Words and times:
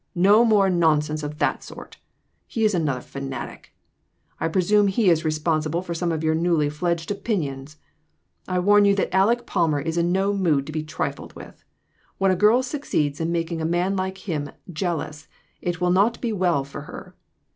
No 0.17 0.43
more 0.43 0.67
nonsense 0.67 1.21
of 1.21 1.37
that 1.37 1.61
sort. 1.63 1.97
He 2.47 2.65
is 2.65 2.73
another 2.73 3.01
fanatic. 3.01 3.75
I 4.39 4.47
presume 4.47 4.87
he 4.87 5.11
is 5.11 5.23
responsible 5.23 5.83
for 5.83 5.93
some 5.93 6.11
of 6.11 6.23
your 6.23 6.33
newly 6.33 6.71
fledged 6.71 7.11
opinions. 7.11 7.77
I 8.47 8.57
warn 8.57 8.83
you 8.85 8.95
that 8.95 9.13
Aleck 9.13 9.45
Palmer 9.45 9.79
is 9.79 9.99
in 9.99 10.11
no 10.11 10.33
mood 10.33 10.65
to 10.65 10.71
be 10.73 10.81
trifled 10.81 11.35
with. 11.35 11.63
When 12.17 12.31
a 12.31 12.35
girl 12.35 12.63
succeeds 12.63 13.21
in 13.21 13.31
making 13.31 13.61
a 13.61 13.63
man 13.63 13.95
like 13.95 14.27
him, 14.27 14.49
jealous, 14.73 15.27
it 15.61 15.79
will 15.79 15.91
not 15.91 16.19
be 16.19 16.33
well 16.33 16.63
for 16.63 16.81
her. 16.81 17.13